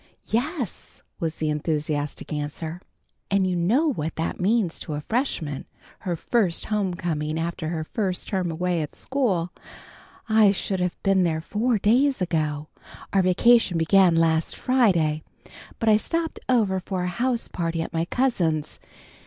"Yes!" 0.31 1.03
was 1.19 1.35
the 1.35 1.51
enthusiastic 1.51 2.33
answer. 2.33 2.81
"And 3.29 3.45
you 3.45 3.55
know 3.55 3.93
what 3.93 4.15
that 4.15 4.39
means 4.39 4.79
to 4.79 4.95
a 4.95 5.01
Freshman 5.01 5.67
her 5.99 6.15
first 6.15 6.65
homecoming 6.65 7.37
after 7.37 7.67
her 7.67 7.83
first 7.83 8.29
term 8.29 8.49
away 8.49 8.81
at 8.81 8.95
school. 8.95 9.51
I 10.27 10.49
should 10.53 10.79
have 10.79 10.97
been 11.03 11.21
there 11.21 11.39
four 11.39 11.77
days 11.77 12.19
ago. 12.19 12.67
Our 13.13 13.21
vacation 13.21 13.77
began 13.77 14.15
last 14.15 14.55
Friday, 14.55 15.21
but 15.77 15.87
I 15.87 15.97
stopped 15.97 16.39
over 16.49 16.79
for 16.79 17.03
a 17.03 17.07
house 17.07 17.47
party 17.47 17.83
at 17.83 17.93
my 17.93 18.05
cousin's. 18.05 18.79